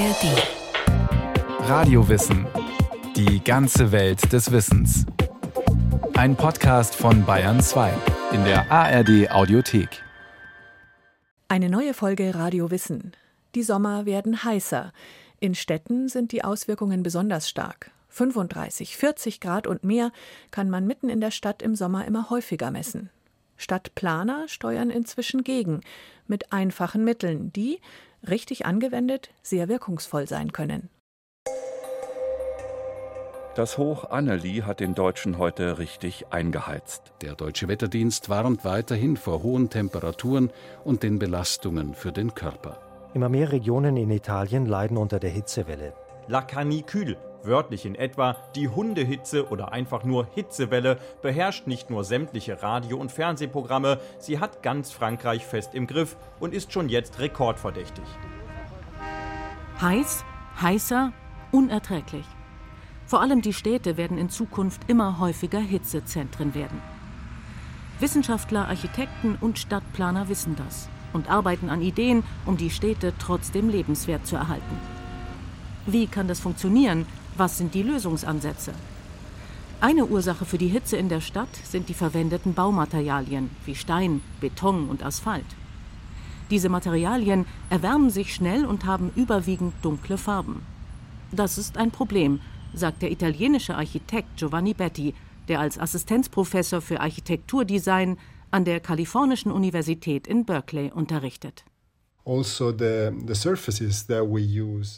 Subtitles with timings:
[0.00, 1.68] ARD.
[1.68, 2.46] Radiowissen.
[3.16, 5.04] Die ganze Welt des Wissens.
[6.14, 7.92] Ein Podcast von Bayern 2
[8.32, 10.02] in der ARD Audiothek.
[11.48, 13.12] Eine neue Folge Radio Wissen.
[13.54, 14.94] Die Sommer werden heißer.
[15.38, 17.90] In Städten sind die Auswirkungen besonders stark.
[18.08, 20.12] 35, 40 Grad und mehr
[20.50, 23.10] kann man mitten in der Stadt im Sommer immer häufiger messen.
[23.58, 25.82] Stadtplaner steuern inzwischen gegen,
[26.26, 27.80] mit einfachen Mitteln, die,
[28.28, 30.88] richtig angewendet, sehr wirkungsvoll sein können.
[33.56, 37.12] Das Hoch Annelie hat den Deutschen heute richtig eingeheizt.
[37.20, 40.50] Der deutsche Wetterdienst warnt weiterhin vor hohen Temperaturen
[40.84, 42.78] und den Belastungen für den Körper.
[43.12, 45.94] Immer mehr Regionen in Italien leiden unter der Hitzewelle.
[46.28, 52.62] La Canicule, wörtlich in etwa die Hundehitze oder einfach nur Hitzewelle, beherrscht nicht nur sämtliche
[52.62, 58.04] Radio- und Fernsehprogramme, sie hat ganz Frankreich fest im Griff und ist schon jetzt rekordverdächtig.
[59.80, 60.24] Heiß,
[60.60, 61.12] heißer,
[61.52, 62.26] unerträglich.
[63.06, 66.80] Vor allem die Städte werden in Zukunft immer häufiger Hitzezentren werden.
[67.98, 74.26] Wissenschaftler, Architekten und Stadtplaner wissen das und arbeiten an Ideen, um die Städte trotzdem lebenswert
[74.26, 74.78] zu erhalten.
[75.86, 77.06] Wie kann das funktionieren?
[77.36, 78.72] Was sind die Lösungsansätze?
[79.80, 84.90] Eine Ursache für die Hitze in der Stadt sind die verwendeten Baumaterialien wie Stein, Beton
[84.90, 85.46] und Asphalt.
[86.50, 90.66] Diese Materialien erwärmen sich schnell und haben überwiegend dunkle Farben.
[91.32, 92.40] Das ist ein Problem,
[92.74, 95.14] sagt der italienische Architekt Giovanni Betti,
[95.48, 98.18] der als Assistenzprofessor für Architekturdesign
[98.50, 101.64] an der Kalifornischen Universität in Berkeley unterrichtet.
[102.24, 102.72] Also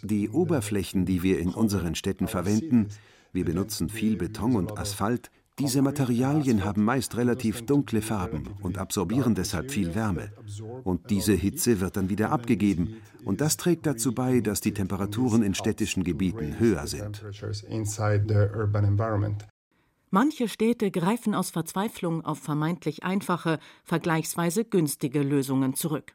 [0.04, 2.88] die Oberflächen, die wir in unseren Städten verwenden,
[3.32, 9.34] wir benutzen viel Beton und Asphalt, diese Materialien haben meist relativ dunkle Farben und absorbieren
[9.34, 10.32] deshalb viel Wärme.
[10.82, 12.96] Und diese Hitze wird dann wieder abgegeben.
[13.24, 17.22] Und das trägt dazu bei, dass die Temperaturen in städtischen Gebieten höher sind.
[20.10, 26.14] Manche Städte greifen aus Verzweiflung auf vermeintlich einfache, vergleichsweise günstige Lösungen zurück.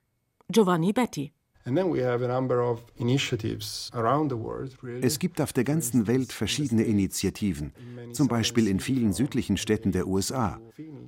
[0.49, 1.33] Giovanni Betti.
[5.01, 7.73] Es gibt auf der ganzen Welt verschiedene Initiativen,
[8.13, 10.61] zum Beispiel in vielen südlichen Städten der USA.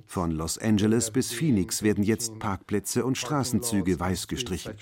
[0.04, 4.74] Von Los Angeles bis Phoenix werden jetzt Parkplätze und Straßenzüge weiß gestrichen.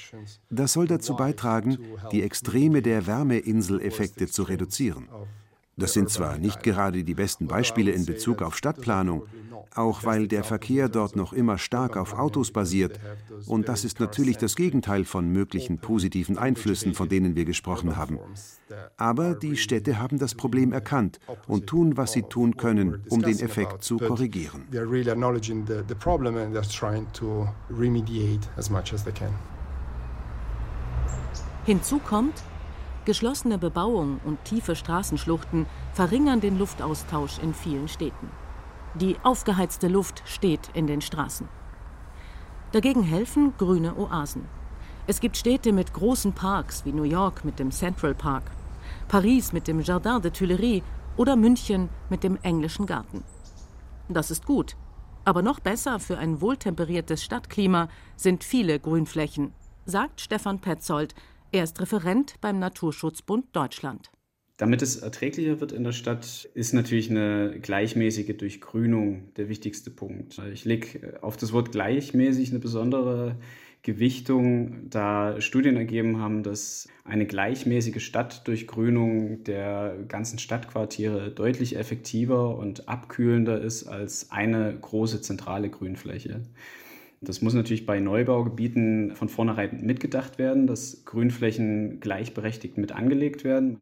[0.51, 1.79] Das soll dazu beitragen,
[2.11, 5.09] die Extreme der Wärmeinseleffekte zu reduzieren.
[5.77, 9.23] Das sind zwar nicht gerade die besten Beispiele in Bezug auf Stadtplanung,
[9.75, 12.99] auch weil der Verkehr dort noch immer stark auf Autos basiert,
[13.47, 18.19] und das ist natürlich das Gegenteil von möglichen positiven Einflüssen, von denen wir gesprochen haben.
[18.97, 23.39] Aber die Städte haben das Problem erkannt und tun, was sie tun können, um den
[23.41, 24.65] Effekt zu korrigieren.
[31.65, 32.43] Hinzu kommt,
[33.09, 35.65] Geschlossene Bebauung und tiefe Straßenschluchten
[35.95, 38.29] verringern den Luftaustausch in vielen Städten.
[39.01, 41.49] Die aufgeheizte Luft steht in den Straßen.
[42.73, 44.47] Dagegen helfen grüne Oasen.
[45.07, 48.51] Es gibt Städte mit großen Parks wie New York mit dem Central Park,
[49.07, 50.83] Paris mit dem Jardin de Tuileries
[51.17, 53.23] oder München mit dem Englischen Garten.
[54.09, 54.77] Das ist gut,
[55.25, 59.55] aber noch besser für ein wohltemperiertes Stadtklima sind viele Grünflächen,
[59.87, 61.15] sagt Stefan Petzold,
[61.53, 64.11] er ist Referent beim Naturschutzbund Deutschland.
[64.59, 70.43] Damit es erträglicher wird in der Stadt, ist natürlich eine gleichmäßige Durchgrünung der wichtigste Punkt.
[70.53, 73.37] Ich lege auf das Wort gleichmäßig eine besondere
[73.83, 82.89] Gewichtung, da Studien ergeben haben, dass eine gleichmäßige Stadtdurchgrünung der ganzen Stadtquartiere deutlich effektiver und
[82.89, 86.43] abkühlender ist als eine große zentrale Grünfläche.
[87.21, 93.79] Das muss natürlich bei Neubaugebieten von vornherein mitgedacht werden, dass Grünflächen gleichberechtigt mit angelegt werden.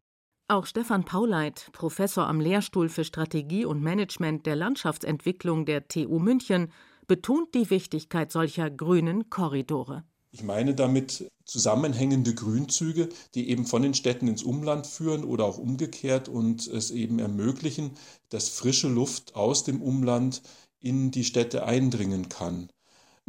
[0.49, 6.71] Auch Stefan Pauleit, Professor am Lehrstuhl für Strategie und Management der Landschaftsentwicklung der TU München,
[7.05, 10.05] betont die Wichtigkeit solcher grünen Korridore.
[10.31, 15.57] Ich meine damit zusammenhängende Grünzüge, die eben von den Städten ins Umland führen oder auch
[15.57, 17.91] umgekehrt und es eben ermöglichen,
[18.29, 20.41] dass frische Luft aus dem Umland
[20.79, 22.69] in die Städte eindringen kann.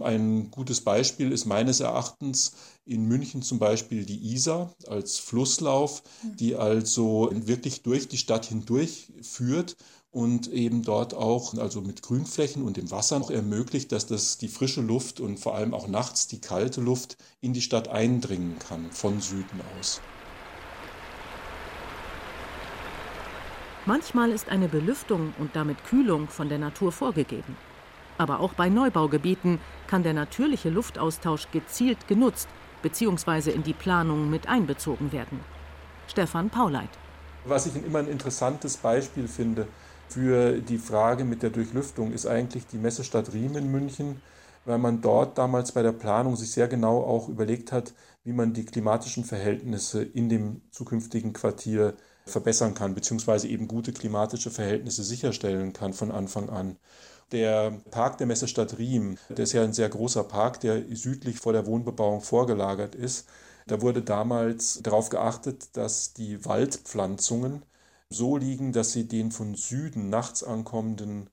[0.00, 2.52] Ein gutes Beispiel ist meines Erachtens
[2.88, 9.12] in München zum Beispiel die Isar als Flusslauf, die also wirklich durch die Stadt hindurch
[9.20, 9.76] führt
[10.10, 14.48] und eben dort auch also mit Grünflächen und dem Wasser noch ermöglicht, dass das die
[14.48, 18.90] frische Luft und vor allem auch nachts die kalte Luft in die Stadt eindringen kann
[18.90, 20.00] von Süden aus.
[23.84, 27.56] Manchmal ist eine Belüftung und damit Kühlung von der Natur vorgegeben.
[28.16, 32.48] Aber auch bei Neubaugebieten kann der natürliche Luftaustausch gezielt genutzt
[32.82, 33.50] bzw.
[33.50, 35.40] in die Planung mit einbezogen werden.
[36.06, 36.90] Stefan Pauleit.
[37.44, 39.68] Was ich immer ein interessantes Beispiel finde
[40.08, 44.20] für die Frage mit der Durchlüftung, ist eigentlich die Messestadt Riem in München,
[44.64, 47.94] weil man dort damals bei der Planung sich sehr genau auch überlegt hat,
[48.24, 51.94] wie man die klimatischen Verhältnisse in dem zukünftigen Quartier
[52.26, 56.76] verbessern kann, beziehungsweise eben gute klimatische Verhältnisse sicherstellen kann von Anfang an.
[57.32, 61.52] Der Park der Messestadt Riem, der ist ja ein sehr großer Park, der südlich vor
[61.54, 63.28] der Wohnbebauung vorgelagert ist.
[63.66, 67.64] Da wurde damals darauf geachtet, dass die Waldpflanzungen
[68.10, 71.30] so liegen, dass sie den von Süden nachts ankommenden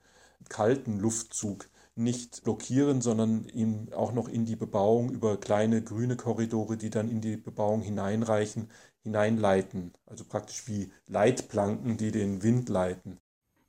[0.49, 6.77] kalten Luftzug nicht blockieren, sondern ihn auch noch in die Bebauung über kleine grüne Korridore,
[6.77, 8.69] die dann in die Bebauung hineinreichen,
[9.03, 9.93] hineinleiten.
[10.05, 13.19] Also praktisch wie Leitplanken, die den Wind leiten.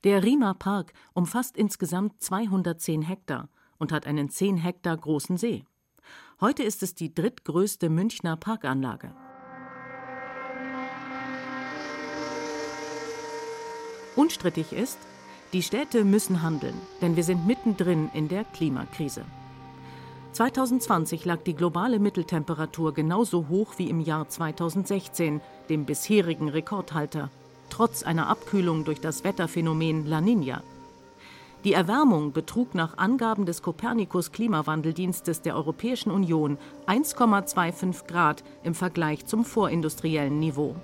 [0.06, 5.64] Der Riemer Park umfasst insgesamt 210 Hektar und hat einen 10 Hektar großen See.
[6.40, 9.12] Heute ist es die drittgrößte Münchner Parkanlage.
[14.14, 15.00] Unstrittig ist,
[15.52, 19.24] die Städte müssen handeln, denn wir sind mittendrin in der Klimakrise.
[20.34, 27.28] 2020 lag die globale Mitteltemperatur genauso hoch wie im Jahr 2016, dem bisherigen Rekordhalter,
[27.70, 30.60] trotz einer Abkühlung durch das Wetterphänomen La Niña.
[31.64, 39.26] Die Erwärmung betrug nach Angaben des Kopernikus Klimawandeldienstes der Europäischen Union 1,25 Grad im Vergleich
[39.26, 40.76] zum vorindustriellen Niveau.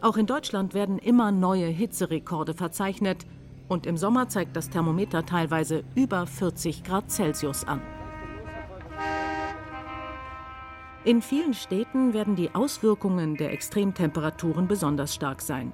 [0.00, 3.26] Auch in Deutschland werden immer neue Hitzerekorde verzeichnet
[3.68, 7.82] und im Sommer zeigt das Thermometer teilweise über 40 Grad Celsius an.
[11.02, 15.72] In vielen Städten werden die Auswirkungen der Extremtemperaturen besonders stark sein.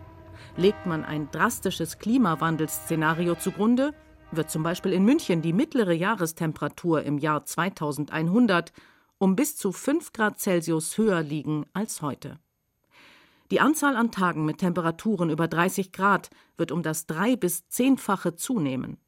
[0.56, 3.92] Legt man ein drastisches Klimawandelszenario zugrunde,
[4.30, 8.72] wird zum Beispiel in München die mittlere Jahrestemperatur im Jahr 2100
[9.18, 12.38] um bis zu 5 Grad Celsius höher liegen als heute.
[13.50, 18.36] Die Anzahl an Tagen mit Temperaturen über 30 Grad wird um das drei- bis zehnfache
[18.36, 18.98] zunehmen.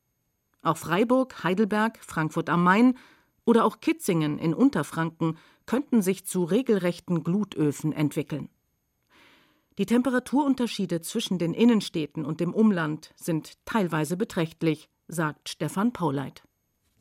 [0.63, 2.97] Auch Freiburg, Heidelberg, Frankfurt am Main
[3.45, 5.37] oder auch Kitzingen in Unterfranken
[5.69, 8.49] könnten sich zu regelrechten Glutöfen entwickeln.
[9.77, 16.43] Die Temperaturunterschiede zwischen den Innenstädten und dem Umland sind teilweise beträchtlich, sagt Stefan Pauleit.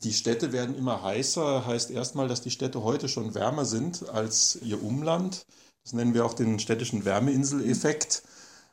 [0.04, 4.58] Die Städte werden immer heißer, heißt erstmal, dass die Städte heute schon wärmer sind als
[4.62, 5.46] ihr Umland.
[5.82, 8.22] Das nennen wir auch den städtischen Wärmeinseleffekt.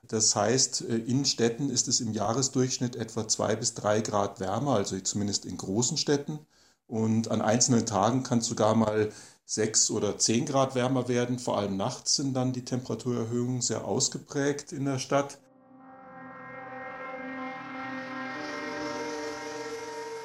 [0.09, 5.00] Das heißt, in Städten ist es im Jahresdurchschnitt etwa zwei bis drei Grad wärmer, also
[5.00, 6.39] zumindest in großen Städten.
[6.86, 9.12] Und an einzelnen Tagen kann es sogar mal
[9.45, 11.39] sechs oder zehn Grad wärmer werden.
[11.39, 15.39] Vor allem nachts sind dann die Temperaturerhöhungen sehr ausgeprägt in der Stadt.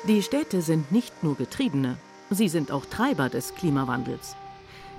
[0.09, 1.99] Die Städte sind nicht nur Getriebene,
[2.31, 4.35] sie sind auch Treiber des Klimawandels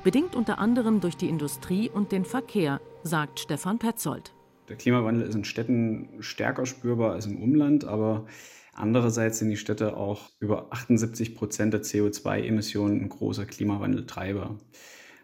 [0.03, 4.33] bedingt unter anderem durch die Industrie und den Verkehr, sagt Stefan Petzold.
[4.69, 8.25] Der Klimawandel ist in Städten stärker spürbar als im Umland, aber
[8.73, 14.57] andererseits sind die Städte auch über 78 Prozent der CO2-Emissionen ein großer Klimawandeltreiber.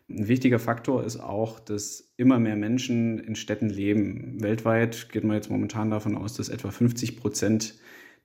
[0.10, 4.42] Ein wichtiger Faktor ist auch, dass immer mehr Menschen in Städten leben.
[4.42, 7.76] Weltweit geht man jetzt momentan davon aus, dass etwa 50 Prozent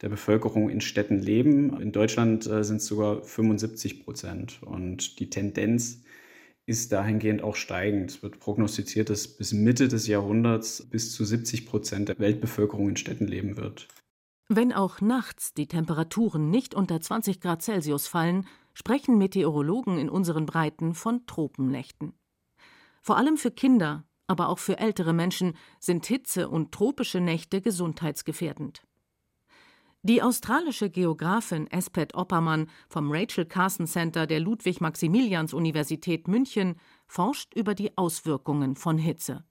[0.00, 1.80] der Bevölkerung in Städten leben.
[1.80, 4.60] In Deutschland äh, sind es sogar 75 Prozent.
[4.62, 6.02] Und die Tendenz
[6.66, 8.10] ist dahingehend auch steigend.
[8.10, 12.96] Es wird prognostiziert, dass bis Mitte des Jahrhunderts bis zu 70 Prozent der Weltbevölkerung in
[12.96, 13.88] Städten leben wird.
[14.48, 20.46] Wenn auch nachts die Temperaturen nicht unter 20 Grad Celsius fallen, sprechen Meteorologen in unseren
[20.46, 22.14] Breiten von Tropennächten.
[23.00, 28.82] Vor allem für Kinder, aber auch für ältere Menschen sind Hitze und tropische Nächte gesundheitsgefährdend.
[30.04, 36.74] Die australische Geografin Espet Oppermann vom Rachel Carson Center der Ludwig-Maximilians-Universität München
[37.06, 39.44] forscht über die Auswirkungen von Hitze.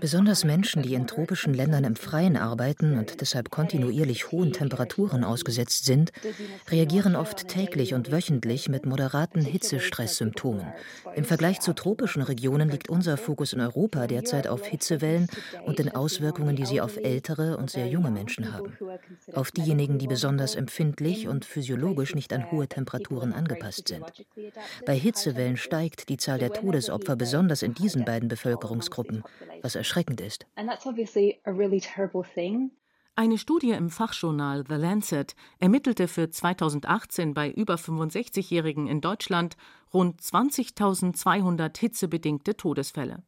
[0.00, 5.84] Besonders Menschen, die in tropischen Ländern im Freien arbeiten und deshalb kontinuierlich hohen Temperaturen ausgesetzt
[5.84, 6.10] sind,
[6.68, 10.66] reagieren oft täglich und wöchentlich mit moderaten Hitzestresssymptomen.
[11.14, 15.28] Im Vergleich zu tropischen Regionen liegt unser Fokus in Europa derzeit auf Hitzewellen
[15.64, 18.76] und den Auswirkungen, die sie auf ältere und sehr junge Menschen haben.
[19.32, 24.04] Auf diejenigen, die besonders empfindlich und physiologisch nicht an hohe Temperaturen angepasst sind.
[24.86, 29.22] Bei Hitzewellen steigt die Zahl der Todesopfer besonders besonders in diesen beiden Bevölkerungsgruppen,
[29.62, 30.46] was erschreckend ist.
[33.16, 39.56] Eine Studie im Fachjournal The Lancet ermittelte für 2018 bei über 65-Jährigen in Deutschland
[39.92, 43.22] rund 20.200 hitzebedingte Todesfälle.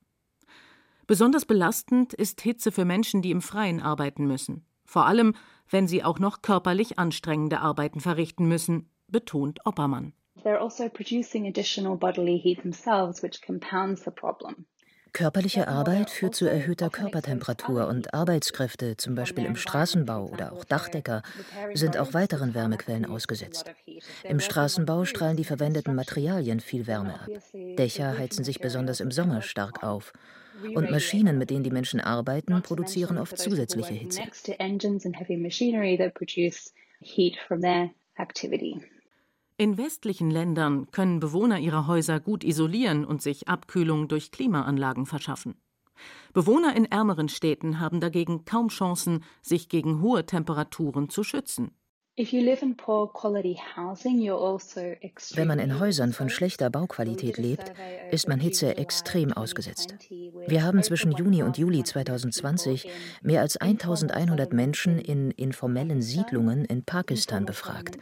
[1.07, 4.65] Besonders belastend ist Hitze für Menschen, die im Freien arbeiten müssen.
[4.85, 5.35] Vor allem,
[5.69, 10.15] wenn sie auch noch körperlich anstrengende Arbeiten verrichten müssen, betont Oppermann.
[10.43, 14.67] They're also producing additional bodily heat themselves, which compounds the problem.
[15.13, 21.23] Körperliche Arbeit führt zu erhöhter Körpertemperatur und Arbeitskräfte, zum Beispiel im Straßenbau oder auch Dachdecker,
[21.75, 23.71] sind auch weiteren Wärmequellen ausgesetzt.
[24.25, 27.29] Im Straßenbau strahlen die verwendeten Materialien viel Wärme ab.
[27.53, 30.15] Dächer heizen sich besonders im Sommer stark auf.
[30.75, 34.23] Und Maschinen, mit denen die Menschen arbeiten, produzieren oft zusätzliche Hitze.
[39.59, 45.55] In westlichen Ländern können Bewohner ihrer Häuser gut isolieren und sich Abkühlung durch Klimaanlagen verschaffen.
[46.33, 51.77] Bewohner in ärmeren Städten haben dagegen kaum Chancen, sich gegen hohe Temperaturen zu schützen.
[52.15, 52.37] Also
[55.37, 57.73] Wenn man in Häusern von schlechter Bauqualität lebt,
[58.11, 59.95] ist man Hitze extrem ausgesetzt.
[60.47, 62.87] Wir haben zwischen Juni und Juli 2020
[63.23, 67.97] mehr als 1100 Menschen in informellen Siedlungen in Pakistan befragt.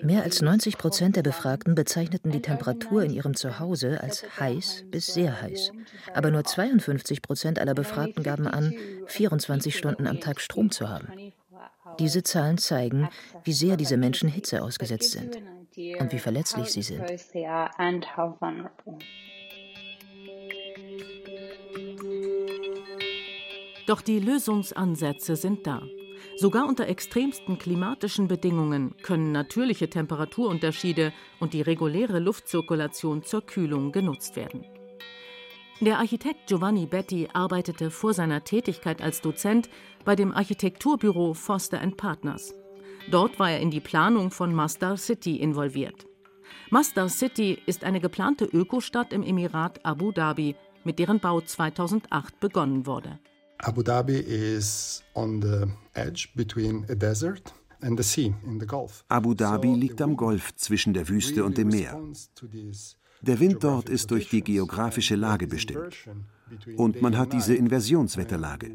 [0.00, 5.06] Mehr als 90 Prozent der Befragten bezeichneten die Temperatur in ihrem Zuhause als heiß bis
[5.06, 5.72] sehr heiß.
[6.14, 11.32] Aber nur 52 Prozent aller Befragten gaben an, 24 Stunden am Tag Strom zu haben.
[11.98, 13.08] Diese Zahlen zeigen,
[13.44, 15.36] wie sehr diese Menschen Hitze ausgesetzt sind
[15.76, 17.04] und wie verletzlich sie sind.
[23.86, 25.82] Doch die Lösungsansätze sind da.
[26.38, 34.36] Sogar unter extremsten klimatischen Bedingungen können natürliche Temperaturunterschiede und die reguläre Luftzirkulation zur Kühlung genutzt
[34.36, 34.64] werden.
[35.80, 39.68] Der Architekt Giovanni Betti arbeitete vor seiner Tätigkeit als Dozent
[40.06, 42.54] bei dem Architekturbüro Foster Partners.
[43.10, 46.06] Dort war er in die Planung von Masdar City involviert.
[46.70, 52.86] Masdar City ist eine geplante Ökostadt im Emirat Abu Dhabi, mit deren Bau 2008 begonnen
[52.86, 53.18] wurde.
[53.58, 57.52] Abu Dhabi is on the edge between a desert
[57.82, 59.04] and the sea in the Gulf.
[59.08, 62.00] Abu Dhabi liegt am Golf zwischen der Wüste und dem Meer.
[63.22, 65.94] Der Wind dort ist durch die geografische Lage bestimmt.
[66.76, 68.72] Und man hat diese Inversionswetterlage.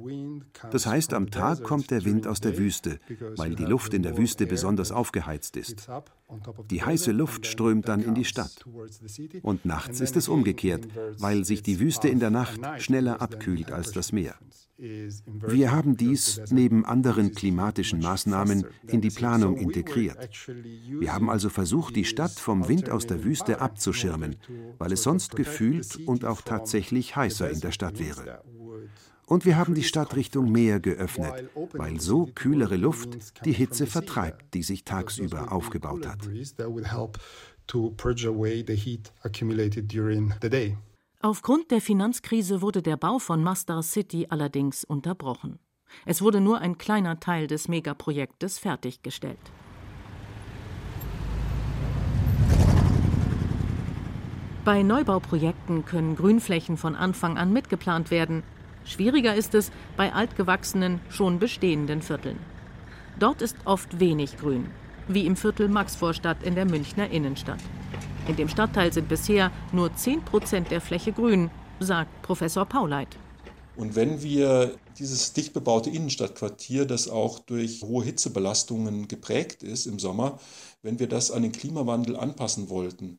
[0.72, 3.00] Das heißt, am Tag kommt der Wind aus der Wüste,
[3.38, 5.88] weil die Luft in der Wüste besonders aufgeheizt ist.
[6.70, 8.66] Die heiße Luft strömt dann in die Stadt.
[9.42, 10.88] Und nachts ist es umgekehrt,
[11.18, 14.36] weil sich die Wüste in der Nacht schneller abkühlt als das Meer.
[14.78, 20.28] Wir haben dies neben anderen klimatischen Maßnahmen in die Planung integriert.
[20.48, 24.38] Wir haben also versucht, die Stadt vom Wind aus der Wüste abzuschirmen,
[24.80, 28.44] weil es sonst gefühlt und auch tatsächlich heißer in der Stadt wäre.
[29.26, 34.54] Und wir haben die Stadt Richtung Meer geöffnet, weil so kühlere Luft die Hitze vertreibt,
[34.54, 36.28] die sich tagsüber aufgebaut hat.
[41.24, 45.60] Aufgrund der Finanzkrise wurde der Bau von Masdar City allerdings unterbrochen.
[46.06, 49.40] Es wurde nur ein kleiner Teil des Megaprojektes fertiggestellt.
[54.64, 58.44] Bei Neubauprojekten können Grünflächen von Anfang an mitgeplant werden.
[58.86, 62.38] Schwieriger ist es bei altgewachsenen, schon bestehenden Vierteln.
[63.18, 64.68] Dort ist oft wenig Grün,
[65.08, 67.58] wie im Viertel Maxvorstadt in der Münchner Innenstadt.
[68.28, 71.50] In dem Stadtteil sind bisher nur 10 Prozent der Fläche grün,
[71.80, 73.18] sagt Professor Pauleit.
[73.76, 79.98] Und wenn wir dieses dicht bebaute Innenstadtquartier, das auch durch hohe Hitzebelastungen geprägt ist im
[79.98, 80.40] Sommer,
[80.84, 83.18] wenn wir das an den Klimawandel anpassen wollten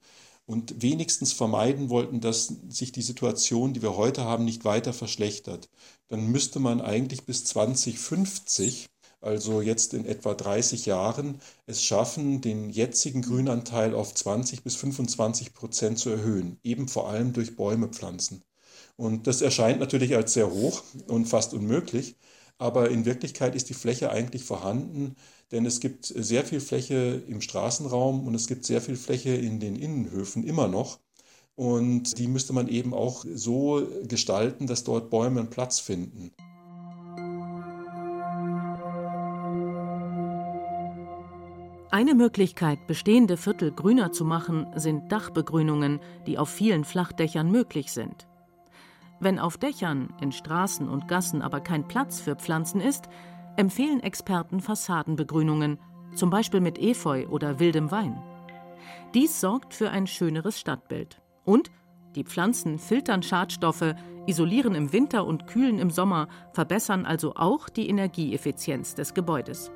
[0.53, 5.69] und wenigstens vermeiden wollten, dass sich die Situation, die wir heute haben, nicht weiter verschlechtert,
[6.09, 8.89] dann müsste man eigentlich bis 2050
[9.23, 15.55] also jetzt in etwa 30 Jahren, es schaffen, den jetzigen Grünanteil auf 20 bis 25
[15.55, 18.43] Prozent zu erhöhen, eben vor allem durch Bäume pflanzen.
[18.97, 22.17] Und das erscheint natürlich als sehr hoch und fast unmöglich,
[22.62, 25.16] aber in Wirklichkeit ist die Fläche eigentlich vorhanden,
[25.50, 29.59] denn es gibt sehr viel Fläche im Straßenraum und es gibt sehr viel Fläche in
[29.59, 31.00] den Innenhöfen immer noch.
[31.57, 36.31] Und die müsste man eben auch so gestalten, dass dort Bäume einen Platz finden.
[41.90, 48.28] Eine Möglichkeit, bestehende Viertel grüner zu machen, sind Dachbegrünungen, die auf vielen Flachdächern möglich sind.
[49.23, 53.09] Wenn auf Dächern, in Straßen und Gassen aber kein Platz für Pflanzen ist,
[53.57, 55.79] empfehlen Experten Fassadenbegrünungen,
[56.17, 58.21] zum Beispiel mit Efeu oder wildem Wein.
[59.14, 61.23] Dies sorgt für ein schöneres Stadtbild.
[61.45, 61.71] Und
[62.17, 63.95] die Pflanzen filtern Schadstoffe,
[64.26, 69.71] isolieren im Winter und kühlen im Sommer, verbessern also auch die Energieeffizienz des Gebäudes.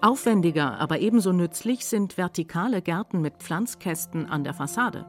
[0.00, 5.06] Aufwendiger, aber ebenso nützlich sind vertikale Gärten mit Pflanzkästen an der Fassade.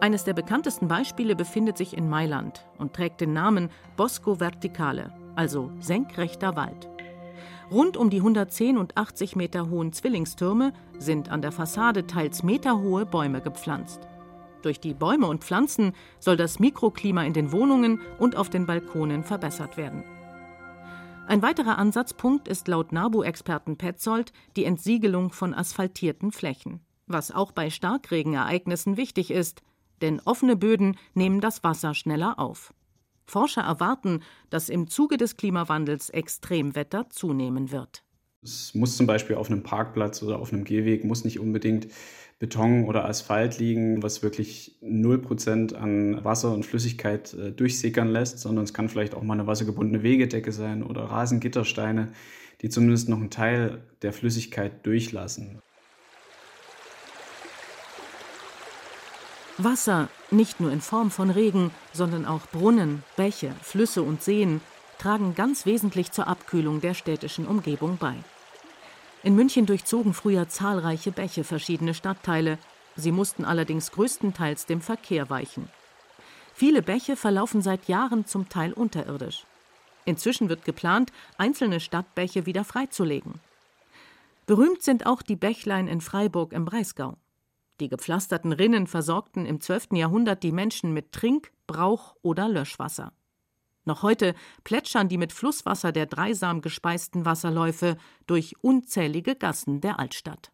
[0.00, 5.70] Eines der bekanntesten Beispiele befindet sich in Mailand und trägt den Namen Bosco Verticale, also
[5.80, 6.90] senkrechter Wald.
[7.70, 13.06] Rund um die 110 und 80 Meter hohen Zwillingstürme sind an der Fassade teils meterhohe
[13.06, 14.06] Bäume gepflanzt.
[14.62, 19.24] Durch die Bäume und Pflanzen soll das Mikroklima in den Wohnungen und auf den Balkonen
[19.24, 20.04] verbessert werden.
[21.26, 27.70] Ein weiterer Ansatzpunkt ist laut NABU-Experten Petzold die Entsiegelung von asphaltierten Flächen, was auch bei
[27.70, 29.62] Starkregenereignissen wichtig ist,
[30.02, 32.72] denn offene Böden nehmen das Wasser schneller auf.
[33.26, 38.04] Forscher erwarten, dass im Zuge des Klimawandels Extremwetter zunehmen wird.
[38.42, 41.88] Es muss zum Beispiel auf einem Parkplatz oder auf einem Gehweg muss nicht unbedingt
[42.38, 48.64] Beton oder Asphalt liegen, was wirklich 0% an Wasser und Flüssigkeit äh, durchsickern lässt, sondern
[48.64, 52.12] es kann vielleicht auch mal eine wassergebundene Wegedecke sein oder Rasengittersteine,
[52.60, 55.60] die zumindest noch einen Teil der Flüssigkeit durchlassen.
[59.58, 64.60] Wasser, nicht nur in Form von Regen, sondern auch Brunnen, Bäche, Flüsse und Seen,
[64.98, 68.14] tragen ganz wesentlich zur Abkühlung der städtischen Umgebung bei.
[69.22, 72.58] In München durchzogen früher zahlreiche Bäche verschiedene Stadtteile.
[72.96, 75.68] Sie mussten allerdings größtenteils dem Verkehr weichen.
[76.54, 79.44] Viele Bäche verlaufen seit Jahren zum Teil unterirdisch.
[80.04, 83.40] Inzwischen wird geplant, einzelne Stadtbäche wieder freizulegen.
[84.46, 87.16] Berühmt sind auch die Bächlein in Freiburg im Breisgau.
[87.80, 89.88] Die gepflasterten Rinnen versorgten im 12.
[89.92, 93.12] Jahrhundert die Menschen mit Trink-, Brauch- oder Löschwasser.
[93.84, 100.50] Noch heute plätschern die mit Flusswasser der Dreisam gespeisten Wasserläufe durch unzählige Gassen der Altstadt.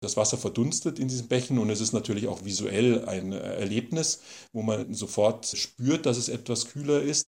[0.00, 4.20] Das Wasser verdunstet in diesen Bächen und es ist natürlich auch visuell ein Erlebnis,
[4.52, 7.26] wo man sofort spürt, dass es etwas kühler ist.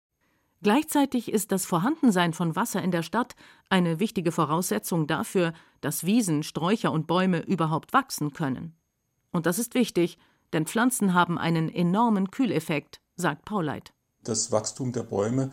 [0.61, 3.35] Gleichzeitig ist das Vorhandensein von Wasser in der Stadt
[3.69, 8.77] eine wichtige Voraussetzung dafür, dass Wiesen, Sträucher und Bäume überhaupt wachsen können.
[9.31, 10.17] Und das ist wichtig,
[10.53, 15.51] denn Pflanzen haben einen enormen Kühleffekt, sagt Pauleit das Wachstum der Bäume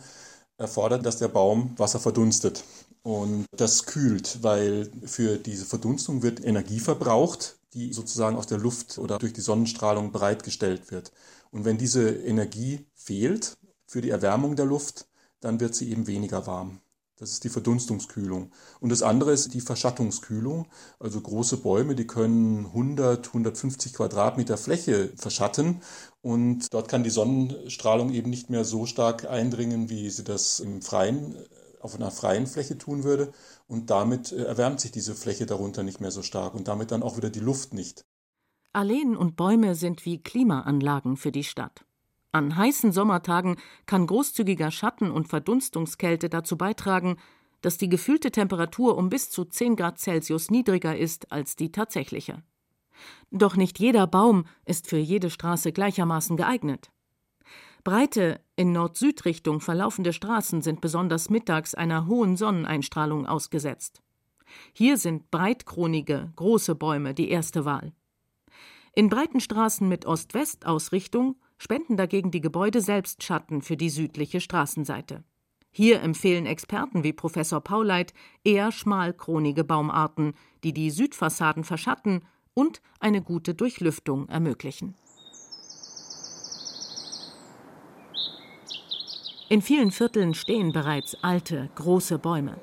[0.57, 2.63] erfordert, dass der Baum Wasser verdunstet.
[3.01, 8.97] Und das kühlt, weil für diese Verdunstung wird Energie verbraucht, die sozusagen aus der Luft
[8.97, 11.11] oder durch die Sonnenstrahlung bereitgestellt wird.
[11.51, 15.07] Und wenn diese Energie fehlt für die Erwärmung der Luft,
[15.39, 16.81] dann wird sie eben weniger warm.
[17.19, 18.49] Das ist die Verdunstungskühlung.
[18.79, 20.67] Und das andere ist die Verschattungskühlung.
[20.99, 25.81] Also große Bäume, die können 100, 150 Quadratmeter Fläche verschatten.
[26.21, 30.81] Und dort kann die Sonnenstrahlung eben nicht mehr so stark eindringen, wie sie das im
[30.81, 31.35] freien,
[31.81, 33.33] auf einer freien Fläche tun würde.
[33.67, 37.03] Und damit äh, erwärmt sich diese Fläche darunter nicht mehr so stark und damit dann
[37.03, 38.05] auch wieder die Luft nicht.
[38.71, 41.83] Alleen und Bäume sind wie Klimaanlagen für die Stadt.
[42.31, 47.17] An heißen Sommertagen kann großzügiger Schatten und Verdunstungskälte dazu beitragen,
[47.61, 52.43] dass die gefühlte Temperatur um bis zu 10 Grad Celsius niedriger ist als die tatsächliche.
[53.31, 56.91] Doch nicht jeder Baum ist für jede Straße gleichermaßen geeignet.
[57.83, 64.01] Breite, in Nord-Süd-Richtung verlaufende Straßen sind besonders mittags einer hohen Sonneneinstrahlung ausgesetzt.
[64.73, 67.93] Hier sind breitkronige, große Bäume die erste Wahl.
[68.93, 75.23] In breiten Straßen mit Ost-West-Ausrichtung spenden dagegen die Gebäude selbst Schatten für die südliche Straßenseite.
[75.71, 82.23] Hier empfehlen Experten wie Professor Pauleit eher schmalkronige Baumarten, die die Südfassaden verschatten
[82.55, 84.95] und eine gute Durchlüftung ermöglichen.
[89.49, 92.59] In vielen Vierteln stehen bereits alte, große Bäume.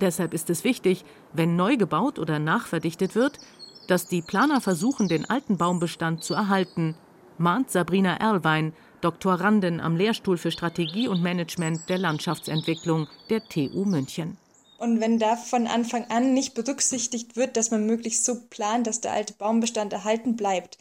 [0.00, 3.38] Deshalb ist es wichtig, wenn neu gebaut oder nachverdichtet wird,
[3.86, 6.96] dass die Planer versuchen, den alten Baumbestand zu erhalten
[7.38, 14.38] mahnt Sabrina Erlwein, Doktorandin am Lehrstuhl für Strategie und Management der Landschaftsentwicklung der TU München.
[14.78, 19.00] Und wenn da von Anfang an nicht berücksichtigt wird, dass man möglichst so plant, dass
[19.00, 20.78] der alte Baumbestand erhalten bleibt,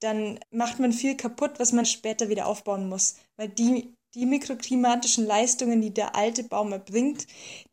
[0.00, 3.16] dann macht man viel kaputt, was man später wieder aufbauen muss.
[3.36, 7.26] Weil die, die mikroklimatischen Leistungen, die der alte Baum erbringt,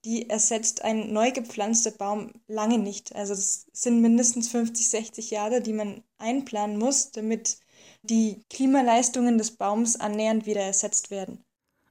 [0.05, 3.15] die ersetzt ein neu gepflanzter Baum lange nicht.
[3.15, 7.57] Also es sind mindestens 50, 60 Jahre, die man einplanen muss, damit
[8.09, 11.43] die Klimaleistungen des Baums annähernd wieder ersetzt werden.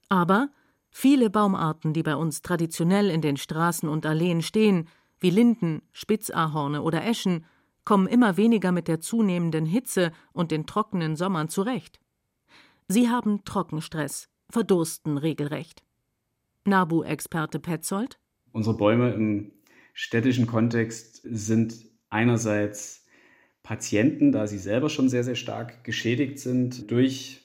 [0.08, 0.48] Aber
[0.90, 6.82] viele Baumarten, die bei uns traditionell in den Straßen und Alleen stehen, wie Linden, Spitzahorne
[6.82, 7.44] oder Eschen,
[7.84, 12.00] kommen immer weniger mit der zunehmenden Hitze und den trockenen Sommern zurecht.
[12.88, 15.82] Sie haben Trockenstress, verdursten regelrecht.
[16.64, 18.18] NABU-Experte Petzold?
[18.52, 19.52] Unsere Bäume im
[19.94, 21.74] städtischen Kontext sind
[22.10, 23.05] einerseits
[23.66, 27.42] Patienten, da sie selber schon sehr, sehr stark geschädigt sind durch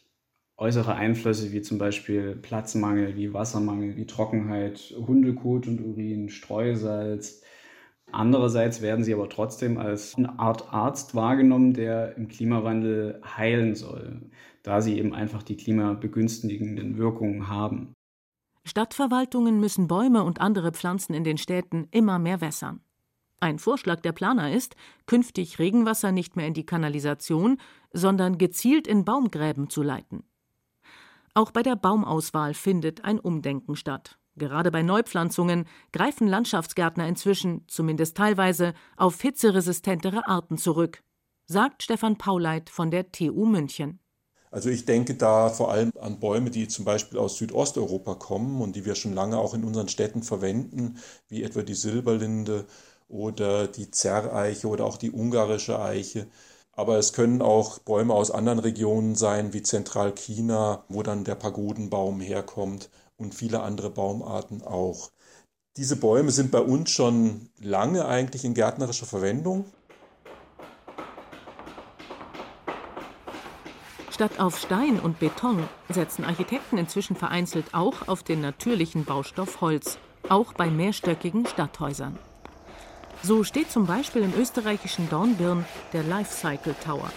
[0.56, 7.42] äußere Einflüsse wie zum Beispiel Platzmangel, wie Wassermangel, wie Trockenheit, Hundekot und Urin, Streusalz.
[8.12, 14.22] Andererseits werden sie aber trotzdem als eine Art Arzt wahrgenommen, der im Klimawandel heilen soll,
[14.62, 17.94] da sie eben einfach die klimabegünstigenden Wirkungen haben.
[18.64, 22.82] Stadtverwaltungen müssen Bäume und andere Pflanzen in den Städten immer mehr wässern.
[23.42, 24.76] Ein Vorschlag der Planer ist,
[25.08, 27.58] künftig Regenwasser nicht mehr in die Kanalisation,
[27.92, 30.24] sondern gezielt in Baumgräben zu leiten.
[31.34, 34.20] Auch bei der Baumauswahl findet ein Umdenken statt.
[34.36, 41.02] Gerade bei Neupflanzungen greifen Landschaftsgärtner inzwischen, zumindest teilweise, auf hitzeresistentere Arten zurück,
[41.48, 44.00] sagt Stefan Pauleit von der TU München.
[44.52, 48.76] Also ich denke da vor allem an Bäume, die zum Beispiel aus Südosteuropa kommen und
[48.76, 50.98] die wir schon lange auch in unseren Städten verwenden,
[51.30, 52.68] wie etwa die Silberlinde
[53.12, 56.28] oder die Zerreiche oder auch die ungarische Eiche.
[56.74, 62.22] Aber es können auch Bäume aus anderen Regionen sein, wie Zentralchina, wo dann der Pagodenbaum
[62.22, 65.12] herkommt und viele andere Baumarten auch.
[65.78, 69.66] Diese Bäume sind bei uns schon lange eigentlich in gärtnerischer Verwendung.
[74.10, 79.98] Statt auf Stein und Beton setzen Architekten inzwischen vereinzelt auch auf den natürlichen Baustoff Holz,
[80.30, 82.20] auch bei mehrstöckigen Stadthäusern.
[83.24, 87.12] So steht zum Beispiel im österreichischen Dornbirn der Lifecycle Tower,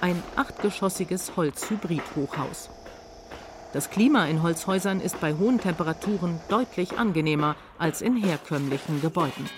[0.00, 2.70] ein achtgeschossiges Holzhybrid-Hochhaus.
[3.74, 9.50] Das Klima in Holzhäusern ist bei hohen Temperaturen deutlich angenehmer als in herkömmlichen Gebäuden.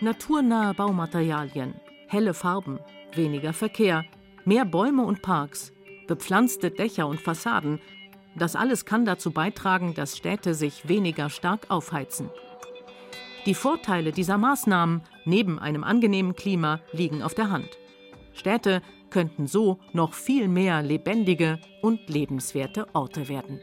[0.00, 1.74] Naturnahe Baumaterialien,
[2.06, 2.78] helle Farben,
[3.14, 4.04] weniger Verkehr,
[4.44, 5.72] mehr Bäume und Parks,
[6.06, 7.80] bepflanzte Dächer und Fassaden
[8.34, 12.30] das alles kann dazu beitragen, dass Städte sich weniger stark aufheizen.
[13.46, 17.68] Die Vorteile dieser Maßnahmen neben einem angenehmen Klima liegen auf der Hand.
[18.32, 23.60] Städte könnten so noch viel mehr lebendige und lebenswerte Orte werden.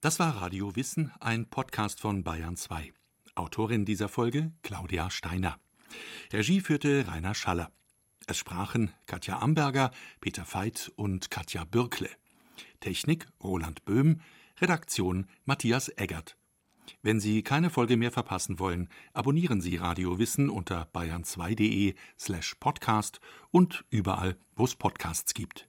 [0.00, 2.92] Das war Radio Wissen, ein Podcast von Bayern 2.
[3.36, 5.56] Autorin dieser Folge Claudia Steiner.
[6.32, 7.70] Regie führte Rainer Schaller.
[8.26, 12.08] Es sprachen Katja Amberger, Peter Veit und Katja Bürkle.
[12.80, 14.20] Technik Roland Böhm,
[14.60, 16.36] Redaktion Matthias Eggert.
[17.02, 23.20] Wenn Sie keine Folge mehr verpassen wollen, abonnieren Sie Radio Wissen unter bayern2.de slash podcast
[23.50, 25.68] und überall, wo es Podcasts gibt.